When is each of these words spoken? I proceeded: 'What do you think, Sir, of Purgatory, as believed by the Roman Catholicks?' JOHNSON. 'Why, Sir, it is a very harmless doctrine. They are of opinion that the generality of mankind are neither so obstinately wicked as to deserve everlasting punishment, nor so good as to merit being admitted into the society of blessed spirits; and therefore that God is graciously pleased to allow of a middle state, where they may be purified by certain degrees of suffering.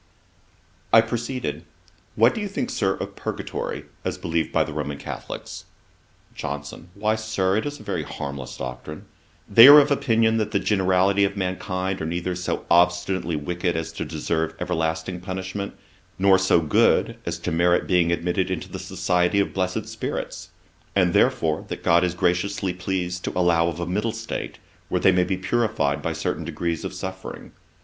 I 0.91 0.99
proceeded: 1.01 1.63
'What 2.15 2.33
do 2.33 2.41
you 2.41 2.47
think, 2.47 2.71
Sir, 2.71 2.95
of 2.95 3.15
Purgatory, 3.15 3.85
as 4.03 4.17
believed 4.17 4.51
by 4.51 4.63
the 4.63 4.73
Roman 4.73 4.97
Catholicks?' 4.97 5.65
JOHNSON. 6.33 6.89
'Why, 6.95 7.13
Sir, 7.13 7.55
it 7.57 7.67
is 7.67 7.79
a 7.79 7.83
very 7.83 8.01
harmless 8.01 8.57
doctrine. 8.57 9.05
They 9.47 9.67
are 9.67 9.77
of 9.77 9.91
opinion 9.91 10.37
that 10.37 10.49
the 10.49 10.57
generality 10.59 11.23
of 11.23 11.37
mankind 11.37 12.01
are 12.01 12.07
neither 12.07 12.33
so 12.35 12.65
obstinately 12.71 13.35
wicked 13.35 13.77
as 13.77 13.91
to 13.93 14.03
deserve 14.03 14.55
everlasting 14.59 15.19
punishment, 15.19 15.75
nor 16.17 16.39
so 16.39 16.61
good 16.61 17.17
as 17.27 17.37
to 17.37 17.51
merit 17.51 17.85
being 17.85 18.11
admitted 18.11 18.49
into 18.49 18.69
the 18.71 18.79
society 18.79 19.39
of 19.39 19.53
blessed 19.53 19.85
spirits; 19.87 20.49
and 20.95 21.13
therefore 21.13 21.63
that 21.67 21.83
God 21.83 22.03
is 22.03 22.15
graciously 22.15 22.73
pleased 22.73 23.23
to 23.25 23.37
allow 23.37 23.67
of 23.67 23.79
a 23.79 23.85
middle 23.85 24.13
state, 24.13 24.57
where 24.89 24.99
they 25.01 25.11
may 25.11 25.25
be 25.25 25.37
purified 25.37 26.01
by 26.01 26.13
certain 26.13 26.43
degrees 26.43 26.83
of 26.83 26.91
suffering. 26.91 27.51